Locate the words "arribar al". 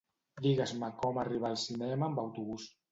1.25-1.61